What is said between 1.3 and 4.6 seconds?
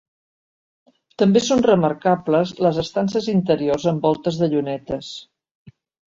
són remarcables les estances interiors amb voltes de